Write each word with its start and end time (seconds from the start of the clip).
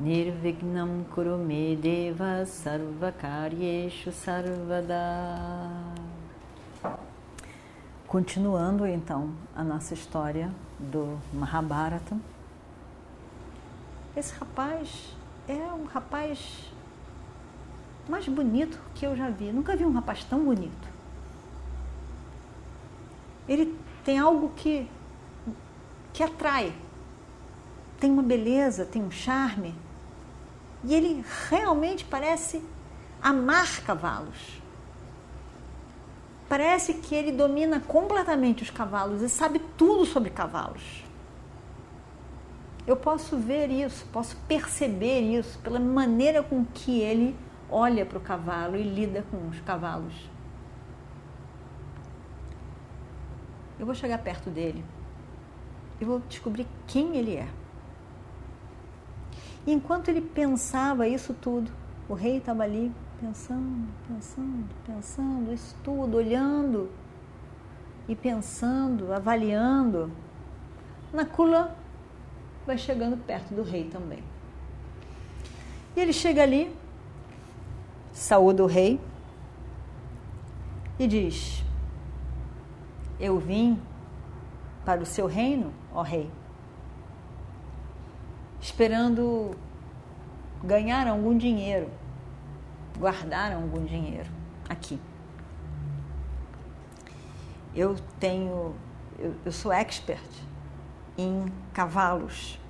Nirvignam 0.00 1.04
Kurume 1.14 1.76
Deva 1.76 2.44
Sarvakaryeshu 2.46 4.10
Sarvada 4.10 4.96
Continuando 8.06 8.86
então 8.86 9.32
a 9.54 9.62
nossa 9.62 9.94
história 9.94 10.50
do 10.78 11.18
Mahabharata. 11.32 12.16
Esse 14.16 14.34
rapaz 14.34 15.16
é 15.48 15.72
um 15.72 15.84
rapaz 15.84 16.70
mais 18.08 18.28
bonito 18.28 18.78
que 18.94 19.06
eu 19.06 19.16
já 19.16 19.30
vi. 19.30 19.52
Nunca 19.52 19.76
vi 19.76 19.84
um 19.84 19.92
rapaz 19.92 20.24
tão 20.24 20.44
bonito. 20.44 20.88
Ele 23.48 23.74
tem 24.04 24.18
algo 24.18 24.50
que, 24.56 24.86
que 26.12 26.22
atrai. 26.22 26.74
Tem 28.02 28.10
uma 28.10 28.24
beleza, 28.24 28.84
tem 28.84 29.00
um 29.00 29.12
charme. 29.12 29.72
E 30.82 30.92
ele 30.92 31.24
realmente 31.48 32.04
parece 32.04 32.60
amar 33.22 33.80
cavalos. 33.84 34.60
Parece 36.48 36.94
que 36.94 37.14
ele 37.14 37.30
domina 37.30 37.78
completamente 37.78 38.64
os 38.64 38.70
cavalos 38.70 39.22
e 39.22 39.28
sabe 39.28 39.60
tudo 39.78 40.04
sobre 40.04 40.30
cavalos. 40.30 41.04
Eu 42.88 42.96
posso 42.96 43.36
ver 43.36 43.70
isso, 43.70 44.04
posso 44.12 44.36
perceber 44.48 45.20
isso 45.20 45.56
pela 45.60 45.78
maneira 45.78 46.42
com 46.42 46.64
que 46.64 47.00
ele 47.00 47.36
olha 47.70 48.04
para 48.04 48.18
o 48.18 48.20
cavalo 48.20 48.74
e 48.74 48.82
lida 48.82 49.24
com 49.30 49.46
os 49.48 49.60
cavalos. 49.60 50.28
Eu 53.78 53.86
vou 53.86 53.94
chegar 53.94 54.18
perto 54.18 54.50
dele 54.50 54.84
e 56.00 56.04
vou 56.04 56.18
descobrir 56.28 56.66
quem 56.88 57.16
ele 57.16 57.36
é. 57.36 57.61
E 59.66 59.72
enquanto 59.72 60.08
ele 60.08 60.20
pensava 60.20 61.06
isso 61.06 61.34
tudo, 61.34 61.70
o 62.08 62.14
rei 62.14 62.38
estava 62.38 62.64
ali 62.64 62.92
pensando, 63.20 63.88
pensando, 64.08 64.68
pensando, 64.84 65.52
isso 65.52 65.76
tudo, 65.84 66.16
olhando 66.16 66.90
e 68.08 68.16
pensando, 68.16 69.12
avaliando. 69.12 70.10
Nakula 71.12 71.76
vai 72.66 72.76
chegando 72.76 73.16
perto 73.16 73.54
do 73.54 73.62
rei 73.62 73.84
também. 73.84 74.24
E 75.94 76.00
ele 76.00 76.12
chega 76.12 76.42
ali, 76.42 76.74
saúda 78.12 78.64
o 78.64 78.66
rei 78.66 79.00
e 80.98 81.06
diz: 81.06 81.62
Eu 83.20 83.38
vim 83.38 83.80
para 84.84 85.00
o 85.02 85.06
seu 85.06 85.26
reino, 85.26 85.72
ó 85.94 86.02
rei, 86.02 86.28
esperando 88.62 89.50
ganhar 90.62 91.08
algum 91.08 91.36
dinheiro 91.36 91.90
guardaram 92.96 93.62
algum 93.62 93.84
dinheiro 93.84 94.30
aqui. 94.68 95.00
Eu 97.74 97.96
tenho, 98.20 98.74
eu, 99.18 99.34
eu 99.44 99.52
sou 99.52 99.72
expert 99.72 100.22
em 101.18 101.46
cavalos, 101.72 102.60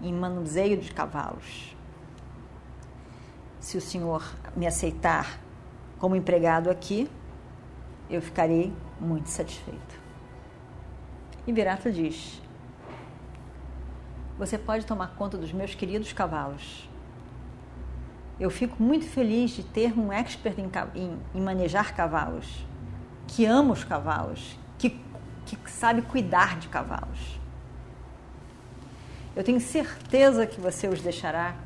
em 0.00 0.14
manuseio 0.14 0.78
de 0.78 0.92
cavalos. 0.92 1.76
Se 3.60 3.76
o 3.76 3.80
senhor 3.80 4.24
me 4.56 4.66
aceitar 4.66 5.38
como 5.98 6.16
empregado 6.16 6.70
aqui, 6.70 7.10
eu 8.08 8.22
ficarei 8.22 8.72
muito 8.98 9.28
satisfeito. 9.28 10.00
E 11.46 11.52
Virata 11.52 11.90
diz: 11.90 12.40
Você 14.38 14.56
pode 14.56 14.86
tomar 14.86 15.08
conta 15.16 15.36
dos 15.36 15.52
meus 15.52 15.74
queridos 15.74 16.12
cavalos 16.12 16.88
eu 18.40 18.50
fico 18.50 18.80
muito 18.80 19.04
feliz 19.06 19.50
de 19.50 19.64
ter 19.64 19.98
um 19.98 20.12
expert 20.12 20.56
em, 20.58 20.70
em, 20.94 21.18
em 21.34 21.40
manejar 21.40 21.94
cavalos, 21.94 22.64
que 23.26 23.44
ama 23.44 23.72
os 23.72 23.82
cavalos, 23.82 24.56
que, 24.78 24.90
que 25.44 25.58
sabe 25.68 26.02
cuidar 26.02 26.58
de 26.58 26.68
cavalos. 26.68 27.40
Eu 29.34 29.42
tenho 29.42 29.60
certeza 29.60 30.46
que 30.46 30.60
você 30.60 30.86
os 30.86 31.02
deixará 31.02 31.56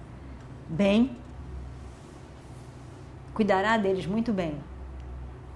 bem, 0.66 1.16
cuidará 3.34 3.76
deles 3.76 4.06
muito 4.06 4.32
bem, 4.32 4.58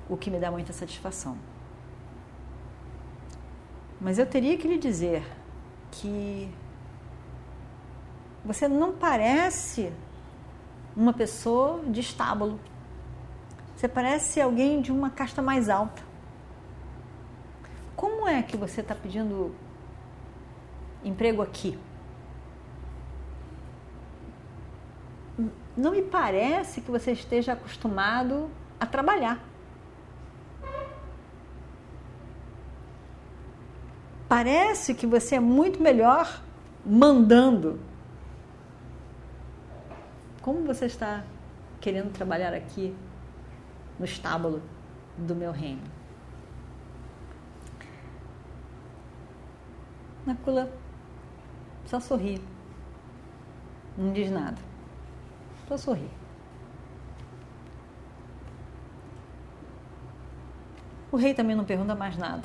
o 0.09 0.17
que 0.17 0.31
me 0.31 0.39
dá 0.39 0.51
muita 0.51 0.73
satisfação. 0.73 1.37
Mas 3.99 4.19
eu 4.19 4.27
teria 4.27 4.59
que 4.59 4.69
lhe 4.69 4.79
dizer 4.79 5.27
que 5.91 6.51
você 8.47 8.69
não 8.69 8.93
parece 8.93 9.93
uma 10.97 11.13
pessoa 11.13 11.83
de 11.89 12.01
estábulo. 12.01 12.61
Você 13.75 13.89
parece 13.89 14.41
alguém 14.41 14.81
de 14.81 14.93
uma 14.93 15.11
casta 15.11 15.43
mais 15.43 15.69
alta. 15.69 16.03
Como 17.97 18.29
é 18.29 18.43
que 18.43 18.57
você 18.57 18.81
está 18.81 18.95
pedindo 18.95 19.55
emprego 21.05 21.43
aqui? 21.43 21.79
Não 25.77 25.91
me 25.91 26.03
parece 26.03 26.81
que 26.81 26.91
você 26.91 27.13
esteja 27.13 27.53
acostumado 27.53 28.49
a 28.79 28.87
trabalhar. 28.87 29.41
Parece 34.29 34.95
que 34.95 35.07
você 35.07 35.35
é 35.35 35.41
muito 35.41 35.83
melhor 35.83 36.43
mandando 36.85 37.79
como 40.47 40.65
você 40.65 40.87
está 40.87 41.25
querendo 41.81 42.13
trabalhar 42.13 42.55
aqui 42.55 42.95
no 43.99 44.05
estábulo 44.05 44.63
do 45.19 45.35
meu 45.35 45.51
reino? 45.51 45.83
Nakula 50.25 50.73
só 51.85 51.99
sorri, 51.99 52.41
não 53.99 54.13
diz 54.13 54.31
nada, 54.31 54.57
só 55.67 55.77
sorri. 55.77 56.09
O 61.11 61.17
rei 61.17 61.35
também 61.35 61.57
não 61.57 61.65
pergunta 61.65 61.97
mais 61.97 62.17
nada. 62.17 62.45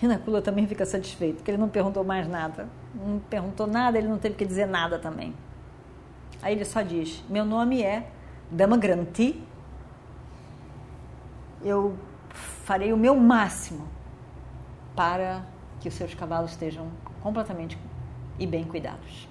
E 0.00 0.06
Nakula 0.06 0.40
também 0.40 0.68
fica 0.68 0.86
satisfeito, 0.86 1.38
porque 1.38 1.50
ele 1.50 1.58
não 1.58 1.68
perguntou 1.68 2.04
mais 2.04 2.28
nada. 2.28 2.68
Não 2.94 3.18
perguntou 3.18 3.66
nada, 3.66 3.98
ele 3.98 4.06
não 4.06 4.18
teve 4.18 4.36
que 4.36 4.44
dizer 4.44 4.66
nada 4.66 5.00
também. 5.00 5.34
Aí 6.42 6.54
ele 6.54 6.64
só 6.64 6.82
diz: 6.82 7.22
Meu 7.28 7.44
nome 7.44 7.82
é 7.82 8.08
Damagranti. 8.50 9.42
Eu 11.62 11.96
farei 12.30 12.92
o 12.92 12.96
meu 12.96 13.16
máximo 13.16 13.88
para 14.94 15.44
que 15.80 15.88
os 15.88 15.94
seus 15.94 16.14
cavalos 16.14 16.52
estejam 16.52 16.88
completamente 17.22 17.78
e 18.38 18.46
bem 18.46 18.64
cuidados. 18.64 19.28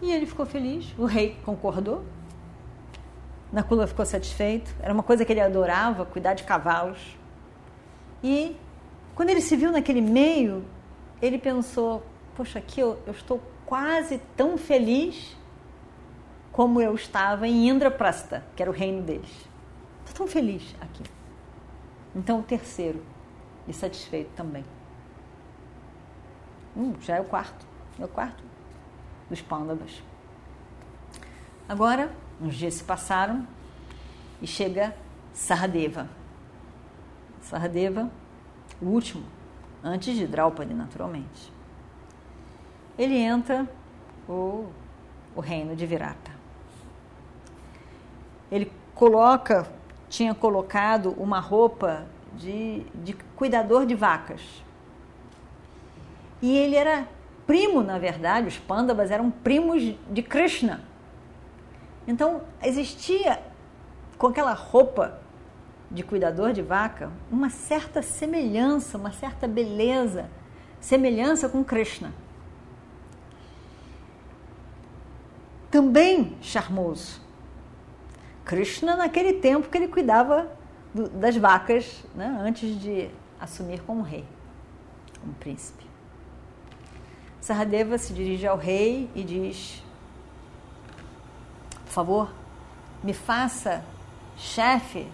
E 0.00 0.12
ele 0.12 0.26
ficou 0.26 0.44
feliz, 0.44 0.94
o 0.98 1.04
rei 1.04 1.38
concordou. 1.44 2.04
Nakula 3.52 3.86
ficou 3.86 4.04
satisfeito, 4.04 4.74
era 4.80 4.92
uma 4.92 5.02
coisa 5.02 5.24
que 5.24 5.32
ele 5.32 5.40
adorava, 5.40 6.04
cuidar 6.04 6.34
de 6.34 6.44
cavalos. 6.44 7.16
E 8.22 8.56
quando 9.14 9.30
ele 9.30 9.40
se 9.40 9.56
viu 9.56 9.72
naquele 9.72 10.00
meio, 10.00 10.64
ele 11.22 11.38
pensou: 11.38 12.02
Poxa, 12.34 12.58
aqui 12.58 12.80
eu, 12.80 12.98
eu 13.06 13.12
estou 13.12 13.40
quase 13.66 14.18
tão 14.36 14.56
feliz 14.56 15.36
como 16.52 16.80
eu 16.80 16.94
estava 16.94 17.46
em 17.46 17.68
Indraprasta, 17.68 18.42
que 18.54 18.62
era 18.62 18.70
o 18.70 18.74
reino 18.74 19.02
deles. 19.02 19.30
Estou 20.06 20.24
tão 20.24 20.26
feliz 20.26 20.74
aqui. 20.80 21.02
Então, 22.14 22.40
o 22.40 22.42
terceiro, 22.42 23.04
e 23.68 23.74
satisfeito 23.74 24.30
também. 24.34 24.64
Hum, 26.74 26.94
já 27.00 27.16
é 27.16 27.20
o 27.20 27.24
quarto. 27.24 27.66
É 27.98 28.04
o 28.04 28.08
quarto 28.08 28.42
dos 29.28 29.42
pândabas. 29.42 30.02
Agora, 31.68 32.10
uns 32.40 32.54
dias 32.54 32.74
se 32.74 32.84
passaram 32.84 33.46
e 34.40 34.46
chega 34.46 34.96
Sahadeva. 35.34 36.08
Sahadeva, 37.42 38.10
o 38.80 38.86
último, 38.86 39.24
antes 39.82 40.16
de 40.16 40.26
Draupadi, 40.26 40.72
naturalmente 40.72 41.55
ele 42.98 43.16
entra, 43.16 43.68
o, 44.28 44.66
o 45.34 45.40
reino 45.40 45.76
de 45.76 45.86
Virata. 45.86 46.30
Ele 48.50 48.70
coloca, 48.94 49.66
tinha 50.08 50.34
colocado 50.34 51.14
uma 51.18 51.40
roupa 51.40 52.06
de, 52.34 52.80
de 52.94 53.12
cuidador 53.34 53.86
de 53.86 53.94
vacas. 53.94 54.40
E 56.40 56.56
ele 56.56 56.76
era 56.76 57.06
primo, 57.46 57.82
na 57.82 57.98
verdade, 57.98 58.48
os 58.48 58.58
Pandavas 58.58 59.10
eram 59.10 59.30
primos 59.30 59.82
de 60.10 60.22
Krishna. 60.22 60.80
Então 62.06 62.42
existia 62.62 63.42
com 64.16 64.28
aquela 64.28 64.52
roupa 64.52 65.20
de 65.90 66.02
cuidador 66.02 66.52
de 66.52 66.62
vaca 66.62 67.10
uma 67.30 67.50
certa 67.50 68.02
semelhança, 68.02 68.98
uma 68.98 69.12
certa 69.12 69.46
beleza, 69.46 70.28
semelhança 70.80 71.48
com 71.48 71.62
Krishna. 71.62 72.12
Também 75.76 76.34
charmoso. 76.40 77.20
Krishna 78.46 78.96
naquele 78.96 79.34
tempo 79.34 79.68
que 79.68 79.76
ele 79.76 79.88
cuidava 79.88 80.50
do, 80.94 81.06
das 81.06 81.36
vacas, 81.36 82.02
né, 82.14 82.34
antes 82.40 82.80
de 82.80 83.10
assumir 83.38 83.82
como 83.82 84.00
rei, 84.00 84.24
como 85.20 85.34
príncipe. 85.34 85.84
Saradeva 87.42 87.98
se 87.98 88.14
dirige 88.14 88.46
ao 88.46 88.56
rei 88.56 89.10
e 89.14 89.22
diz: 89.22 89.84
Por 91.84 91.92
favor, 91.92 92.32
me 93.04 93.12
faça 93.12 93.84
chefe 94.34 95.06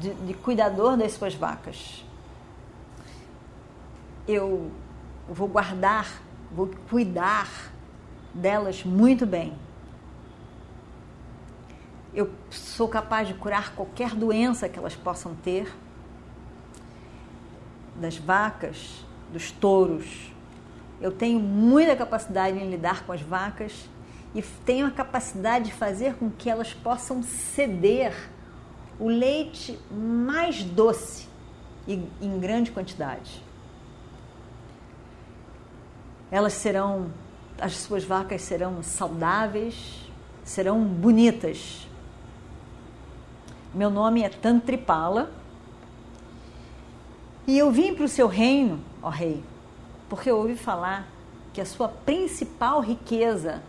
de, 0.00 0.14
de 0.14 0.32
cuidador 0.32 0.96
das 0.96 1.12
suas 1.12 1.34
vacas. 1.34 2.02
Eu 4.26 4.70
vou 5.28 5.48
guardar, 5.48 6.22
vou 6.50 6.70
cuidar 6.88 7.75
delas 8.36 8.84
muito 8.84 9.26
bem. 9.26 9.54
Eu 12.14 12.30
sou 12.50 12.88
capaz 12.88 13.28
de 13.28 13.34
curar 13.34 13.74
qualquer 13.74 14.14
doença 14.14 14.68
que 14.68 14.78
elas 14.78 14.94
possam 14.94 15.34
ter, 15.34 15.70
das 17.96 18.16
vacas, 18.16 19.04
dos 19.32 19.50
touros. 19.50 20.32
Eu 21.00 21.12
tenho 21.12 21.40
muita 21.40 21.94
capacidade 21.96 22.58
em 22.58 22.70
lidar 22.70 23.04
com 23.04 23.12
as 23.12 23.20
vacas 23.20 23.88
e 24.34 24.42
tenho 24.42 24.86
a 24.86 24.90
capacidade 24.90 25.66
de 25.66 25.72
fazer 25.72 26.14
com 26.14 26.30
que 26.30 26.48
elas 26.48 26.72
possam 26.72 27.22
ceder 27.22 28.14
o 28.98 29.08
leite 29.08 29.78
mais 29.90 30.62
doce 30.62 31.28
e 31.86 32.02
em 32.20 32.38
grande 32.38 32.70
quantidade. 32.70 33.42
Elas 36.30 36.54
serão, 36.54 37.10
as 37.60 37.76
suas 37.76 38.04
vacas 38.04 38.42
serão 38.42 38.82
saudáveis, 38.82 40.06
serão 40.44 40.84
bonitas. 40.84 41.86
Meu 43.74 43.90
nome 43.90 44.22
é 44.22 44.28
Tantripala 44.28 45.30
e 47.46 47.56
eu 47.56 47.70
vim 47.70 47.94
para 47.94 48.04
o 48.04 48.08
seu 48.08 48.26
reino, 48.26 48.80
ó 49.02 49.08
rei, 49.08 49.42
porque 50.08 50.30
eu 50.30 50.38
ouvi 50.38 50.56
falar 50.56 51.06
que 51.52 51.60
a 51.60 51.66
sua 51.66 51.88
principal 51.88 52.80
riqueza 52.80 53.62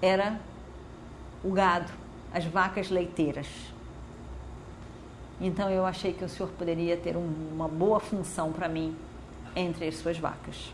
era 0.00 0.40
o 1.44 1.50
gado, 1.50 1.90
as 2.32 2.44
vacas 2.44 2.90
leiteiras. 2.90 3.46
Então 5.40 5.68
eu 5.68 5.84
achei 5.84 6.12
que 6.12 6.24
o 6.24 6.28
senhor 6.28 6.48
poderia 6.50 6.96
ter 6.96 7.16
um, 7.16 7.32
uma 7.52 7.68
boa 7.68 7.98
função 7.98 8.52
para 8.52 8.68
mim 8.68 8.96
entre 9.56 9.88
as 9.88 9.96
suas 9.96 10.16
vacas. 10.18 10.72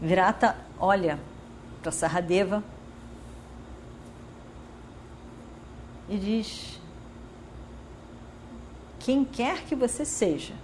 Virata 0.00 0.56
olha 0.78 1.20
para 1.82 1.92
Saradeva 1.92 2.64
e 6.08 6.16
diz: 6.16 6.80
Quem 8.98 9.24
quer 9.24 9.64
que 9.64 9.74
você 9.74 10.04
seja, 10.04 10.54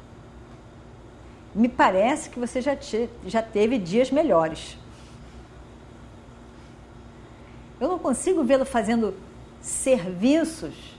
me 1.54 1.68
parece 1.68 2.30
que 2.30 2.38
você 2.38 2.60
já, 2.60 2.74
te, 2.74 3.08
já 3.26 3.42
teve 3.42 3.78
dias 3.78 4.10
melhores. 4.10 4.78
Eu 7.78 7.88
não 7.88 7.98
consigo 7.98 8.42
vê-lo 8.42 8.64
fazendo 8.64 9.14
serviços 9.60 10.96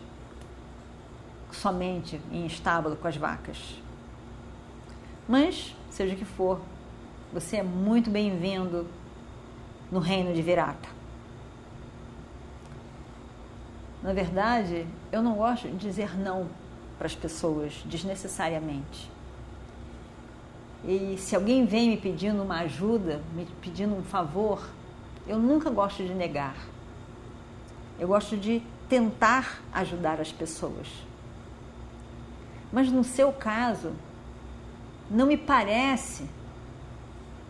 somente 1.51 2.21
em 2.31 2.45
estábulo 2.45 2.95
com 2.95 3.07
as 3.07 3.17
vacas. 3.17 3.81
Mas, 5.27 5.75
seja 5.89 6.13
o 6.13 6.17
que 6.17 6.25
for, 6.25 6.61
você 7.39 7.57
é 7.57 7.63
muito 7.63 8.09
bem-vindo 8.09 8.87
no 9.91 9.99
reino 9.99 10.33
de 10.33 10.41
Virata. 10.41 10.89
Na 14.01 14.11
verdade, 14.11 14.87
eu 15.11 15.21
não 15.21 15.35
gosto 15.35 15.67
de 15.67 15.77
dizer 15.77 16.17
não 16.17 16.49
para 16.97 17.05
as 17.05 17.13
pessoas 17.13 17.73
desnecessariamente. 17.85 19.11
E 20.83 21.15
se 21.19 21.35
alguém 21.35 21.63
vem 21.67 21.89
me 21.89 21.97
pedindo 21.97 22.41
uma 22.41 22.61
ajuda, 22.61 23.21
me 23.35 23.45
pedindo 23.61 23.93
um 23.93 24.01
favor, 24.01 24.67
eu 25.27 25.37
nunca 25.37 25.69
gosto 25.69 26.03
de 26.03 26.15
negar. 26.15 26.57
Eu 27.99 28.07
gosto 28.07 28.35
de 28.35 28.63
tentar 28.89 29.61
ajudar 29.71 30.19
as 30.19 30.31
pessoas. 30.31 30.87
Mas 32.73 32.91
no 32.91 33.03
seu 33.03 33.31
caso, 33.31 33.93
não 35.07 35.27
me 35.27 35.37
parece 35.37 36.27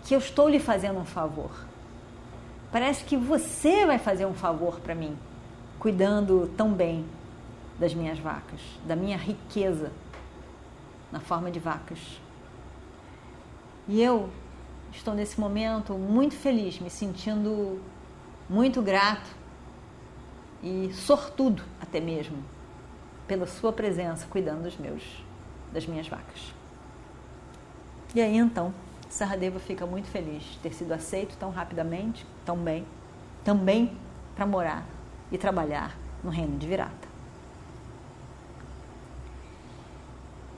que 0.07 0.15
eu 0.15 0.19
estou 0.19 0.47
lhe 0.47 0.57
fazendo 0.57 0.99
um 0.99 1.05
favor. 1.05 1.51
Parece 2.71 3.03
que 3.03 3.17
você 3.17 3.85
vai 3.85 3.99
fazer 3.99 4.25
um 4.25 4.33
favor 4.33 4.79
para 4.79 4.95
mim, 4.95 5.17
cuidando 5.77 6.49
tão 6.55 6.71
bem 6.71 7.05
das 7.77 7.93
minhas 7.93 8.17
vacas, 8.17 8.61
da 8.85 8.95
minha 8.95 9.17
riqueza 9.17 9.91
na 11.11 11.19
forma 11.19 11.51
de 11.51 11.59
vacas. 11.59 11.99
E 13.85 14.01
eu 14.01 14.29
estou 14.93 15.13
nesse 15.13 15.37
momento 15.37 15.93
muito 15.95 16.35
feliz, 16.35 16.79
me 16.79 16.89
sentindo 16.89 17.81
muito 18.49 18.81
grato 18.81 19.29
e 20.63 20.89
sortudo 20.93 21.61
até 21.81 21.99
mesmo 21.99 22.37
pela 23.27 23.45
sua 23.45 23.73
presença 23.73 24.25
cuidando 24.29 24.63
dos 24.63 24.77
meus 24.77 25.03
das 25.73 25.85
minhas 25.85 26.07
vacas. 26.07 26.53
E 28.15 28.21
aí 28.21 28.37
então, 28.37 28.73
Saradeva 29.09 29.59
fica 29.59 29.85
muito 29.85 30.07
feliz 30.07 30.43
de 30.43 30.59
ter 30.59 30.73
sido 30.73 30.91
aceito 30.91 31.37
tão 31.37 31.49
rapidamente, 31.49 32.25
tão 32.45 32.57
bem, 32.57 32.85
também 33.43 33.97
para 34.35 34.45
morar 34.45 34.85
e 35.31 35.37
trabalhar 35.37 35.97
no 36.23 36.29
reino 36.29 36.57
de 36.57 36.67
Virata. 36.67 37.07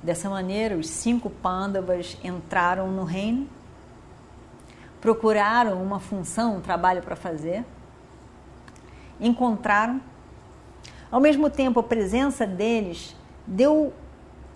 Dessa 0.01 0.29
maneira, 0.29 0.77
os 0.77 0.89
cinco 0.89 1.29
pândavas 1.29 2.17
entraram 2.23 2.89
no 2.91 3.03
reino, 3.03 3.47
procuraram 5.01 5.81
uma 5.81 5.99
função, 5.99 6.57
um 6.57 6.61
trabalho 6.61 7.01
para 7.01 7.15
fazer, 7.15 7.65
encontraram 9.19 10.01
ao 11.11 11.19
mesmo 11.19 11.49
tempo, 11.49 11.79
a 11.79 11.83
presença 11.83 12.45
deles 12.45 13.15
deu 13.47 13.91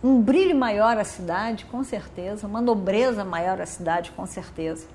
um 0.03 0.21
brilho 0.21 0.55
maior 0.55 0.97
à 0.97 1.03
cidade, 1.05 1.65
com 1.65 1.81
certeza, 1.83 2.45
uma 2.45 2.61
nobreza 2.61 3.23
maior 3.23 3.61
à 3.61 3.65
cidade, 3.65 4.11
com 4.11 4.25
certeza. 4.25 4.85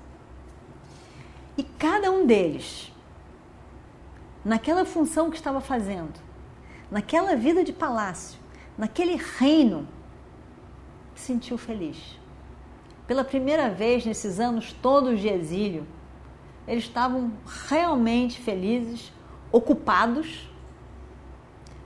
E 1.57 1.63
cada 1.63 2.11
um 2.11 2.27
deles, 2.27 2.93
naquela 4.45 4.85
função 4.85 5.31
que 5.31 5.35
estava 5.35 5.59
fazendo, 5.59 6.13
naquela 6.91 7.35
vida 7.35 7.63
de 7.63 7.73
palácio, 7.73 8.39
naquele 8.77 9.15
reino, 9.15 9.87
se 11.15 11.25
sentiu 11.25 11.57
feliz. 11.57 12.17
Pela 13.07 13.23
primeira 13.23 13.69
vez 13.69 14.05
nesses 14.05 14.39
anos 14.39 14.71
todos 14.71 15.19
de 15.19 15.27
exílio, 15.27 15.87
eles 16.67 16.83
estavam 16.83 17.33
realmente 17.67 18.39
felizes, 18.39 19.11
ocupados 19.51 20.47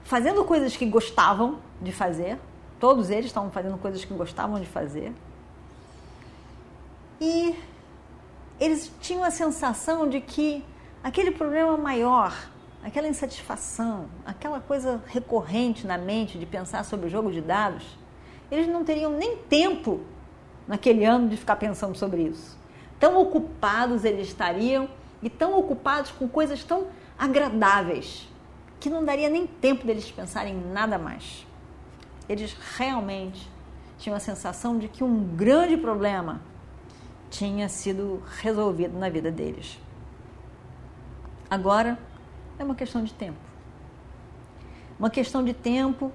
fazendo 0.04 0.44
coisas 0.44 0.76
que 0.76 0.84
gostavam 0.84 1.58
de 1.80 1.90
fazer. 1.90 2.38
Todos 2.84 3.08
eles 3.08 3.24
estavam 3.24 3.50
fazendo 3.50 3.78
coisas 3.78 4.04
que 4.04 4.12
gostavam 4.12 4.60
de 4.60 4.66
fazer. 4.66 5.10
E 7.18 7.58
eles 8.60 8.92
tinham 9.00 9.24
a 9.24 9.30
sensação 9.30 10.06
de 10.06 10.20
que 10.20 10.62
aquele 11.02 11.30
problema 11.30 11.78
maior, 11.78 12.36
aquela 12.84 13.08
insatisfação, 13.08 14.10
aquela 14.26 14.60
coisa 14.60 15.02
recorrente 15.06 15.86
na 15.86 15.96
mente 15.96 16.38
de 16.38 16.44
pensar 16.44 16.84
sobre 16.84 17.06
o 17.06 17.08
jogo 17.08 17.32
de 17.32 17.40
dados, 17.40 17.96
eles 18.50 18.68
não 18.68 18.84
teriam 18.84 19.12
nem 19.12 19.38
tempo 19.38 20.02
naquele 20.68 21.06
ano 21.06 21.30
de 21.30 21.38
ficar 21.38 21.56
pensando 21.56 21.96
sobre 21.96 22.20
isso. 22.24 22.54
Tão 23.00 23.18
ocupados 23.18 24.04
eles 24.04 24.28
estariam 24.28 24.90
e 25.22 25.30
tão 25.30 25.58
ocupados 25.58 26.10
com 26.10 26.28
coisas 26.28 26.62
tão 26.62 26.88
agradáveis 27.18 28.28
que 28.78 28.90
não 28.90 29.02
daria 29.02 29.30
nem 29.30 29.46
tempo 29.46 29.86
deles 29.86 30.10
pensarem 30.10 30.52
em 30.52 30.70
nada 30.70 30.98
mais. 30.98 31.46
Eles 32.28 32.56
realmente 32.76 33.50
tinham 33.98 34.16
a 34.16 34.20
sensação 34.20 34.78
de 34.78 34.88
que 34.88 35.04
um 35.04 35.24
grande 35.36 35.76
problema 35.76 36.40
tinha 37.30 37.68
sido 37.68 38.22
resolvido 38.40 38.98
na 38.98 39.08
vida 39.08 39.30
deles. 39.30 39.78
Agora 41.50 41.98
é 42.58 42.64
uma 42.64 42.74
questão 42.74 43.02
de 43.02 43.12
tempo. 43.12 43.38
Uma 44.98 45.10
questão 45.10 45.44
de 45.44 45.52
tempo. 45.52 46.12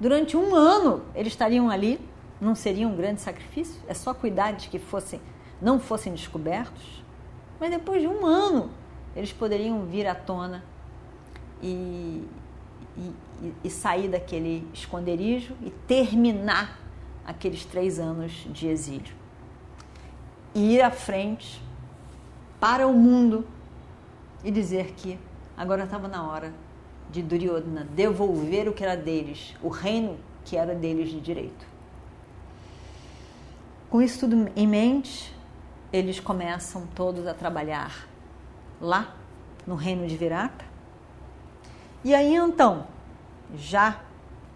Durante 0.00 0.36
um 0.36 0.54
ano 0.54 1.02
eles 1.14 1.32
estariam 1.32 1.70
ali, 1.70 2.00
não 2.40 2.54
seria 2.54 2.86
um 2.86 2.94
grande 2.94 3.20
sacrifício? 3.20 3.80
É 3.88 3.94
só 3.94 4.12
cuidar 4.14 4.52
de 4.52 4.68
que 4.68 4.78
fossem, 4.78 5.20
não 5.60 5.78
fossem 5.80 6.12
descobertos. 6.12 7.02
Mas 7.58 7.70
depois 7.70 8.00
de 8.00 8.08
um 8.08 8.24
ano 8.24 8.70
eles 9.16 9.32
poderiam 9.32 9.84
vir 9.86 10.06
à 10.06 10.14
tona 10.14 10.62
e, 12.96 13.52
e, 13.64 13.70
sair 13.70 14.08
daquele 14.08 14.66
esconderijo 14.74 15.54
e 15.62 15.70
terminar 15.70 16.78
aqueles 17.24 17.64
três 17.64 17.98
anos 17.98 18.46
de 18.50 18.66
exílio. 18.66 19.14
E 20.54 20.74
ir 20.74 20.82
à 20.82 20.90
frente 20.90 21.62
para 22.58 22.86
o 22.86 22.92
mundo 22.92 23.46
e 24.42 24.50
dizer 24.50 24.94
que 24.96 25.18
agora 25.56 25.84
estava 25.84 26.08
na 26.08 26.26
hora 26.28 26.52
de 27.10 27.22
Duryodhana 27.22 27.86
devolver 27.94 28.68
o 28.68 28.72
que 28.72 28.82
era 28.82 28.96
deles, 28.96 29.54
o 29.62 29.68
reino 29.68 30.18
que 30.44 30.56
era 30.56 30.74
deles 30.74 31.10
de 31.10 31.20
direito. 31.20 31.66
Com 33.88 34.02
isso 34.02 34.20
tudo 34.20 34.50
em 34.54 34.66
mente, 34.66 35.34
eles 35.92 36.20
começam 36.20 36.86
todos 36.94 37.26
a 37.26 37.32
trabalhar 37.32 38.06
lá 38.80 39.14
no 39.66 39.74
reino 39.74 40.06
de 40.06 40.16
Virata. 40.16 40.67
E 42.04 42.14
aí 42.14 42.34
então, 42.34 42.86
já 43.54 44.00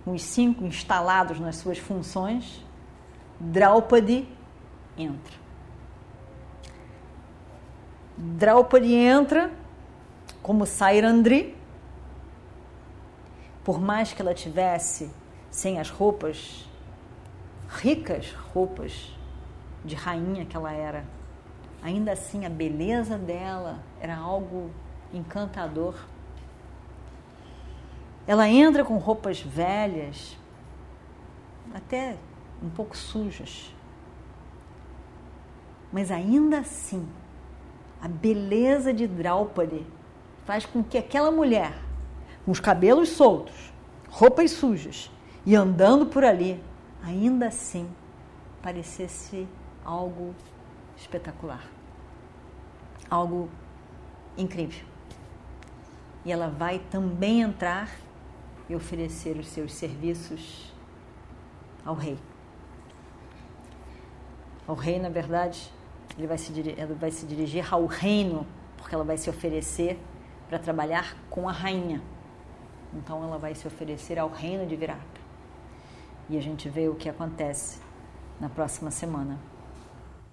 os 0.06 0.22
cinco 0.22 0.64
instalados 0.64 1.38
nas 1.40 1.56
suas 1.56 1.78
funções, 1.78 2.64
Draupadi 3.38 4.28
entra. 4.96 5.34
Draupadi 8.16 8.94
entra 8.94 9.50
como 10.42 10.66
Sairandri, 10.66 11.56
por 13.64 13.80
mais 13.80 14.12
que 14.12 14.20
ela 14.20 14.34
tivesse 14.34 15.10
sem 15.50 15.78
as 15.78 15.90
roupas, 15.90 16.68
ricas 17.68 18.32
roupas 18.52 19.16
de 19.84 19.94
rainha 19.94 20.44
que 20.44 20.56
ela 20.56 20.72
era, 20.72 21.04
ainda 21.82 22.12
assim 22.12 22.44
a 22.44 22.50
beleza 22.50 23.18
dela 23.18 23.78
era 24.00 24.16
algo 24.16 24.70
encantador. 25.12 25.94
Ela 28.26 28.48
entra 28.48 28.84
com 28.84 28.96
roupas 28.98 29.40
velhas, 29.40 30.38
até 31.74 32.16
um 32.62 32.68
pouco 32.68 32.96
sujas, 32.96 33.74
mas 35.92 36.10
ainda 36.10 36.60
assim 36.60 37.08
a 38.00 38.08
beleza 38.08 38.92
de 38.92 39.06
Draupadi 39.06 39.86
faz 40.44 40.64
com 40.64 40.82
que 40.82 40.98
aquela 40.98 41.30
mulher, 41.30 41.72
com 42.44 42.50
os 42.50 42.60
cabelos 42.60 43.10
soltos, 43.10 43.72
roupas 44.08 44.50
sujas 44.52 45.10
e 45.44 45.54
andando 45.54 46.06
por 46.06 46.24
ali, 46.24 46.62
ainda 47.02 47.48
assim 47.48 47.88
parecesse 48.62 49.48
algo 49.84 50.34
espetacular, 50.96 51.64
algo 53.10 53.48
incrível. 54.36 54.84
E 56.24 56.30
ela 56.30 56.48
vai 56.48 56.78
também 56.78 57.40
entrar 57.40 57.90
e 58.72 58.76
oferecer 58.76 59.36
os 59.36 59.46
seus 59.48 59.74
serviços 59.74 60.72
ao 61.84 61.94
rei. 61.94 62.18
Ao 64.66 64.74
rei, 64.74 64.98
na 64.98 65.10
verdade, 65.10 65.72
ele 66.16 66.26
vai 66.26 66.38
se, 66.38 66.52
ela 66.76 66.94
vai 66.94 67.10
se 67.10 67.26
dirigir 67.26 67.72
ao 67.72 67.84
reino, 67.86 68.46
porque 68.78 68.94
ela 68.94 69.04
vai 69.04 69.18
se 69.18 69.28
oferecer 69.28 69.98
para 70.48 70.58
trabalhar 70.58 71.16
com 71.28 71.48
a 71.48 71.52
rainha. 71.52 72.02
Então 72.94 73.22
ela 73.22 73.38
vai 73.38 73.54
se 73.54 73.66
oferecer 73.66 74.18
ao 74.18 74.30
reino 74.30 74.66
de 74.66 74.76
Virata. 74.76 75.20
E 76.30 76.38
a 76.38 76.40
gente 76.40 76.68
vê 76.68 76.88
o 76.88 76.94
que 76.94 77.08
acontece 77.08 77.80
na 78.40 78.48
próxima 78.48 78.90
semana. 78.90 79.38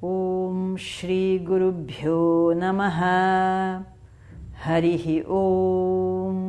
Om 0.01 0.77
Shri 0.77 1.39
Guru 1.39 1.74
Bhyo 1.74 2.53
Namaha 2.55 3.86
Harihi 4.65 5.25
Om 5.27 6.49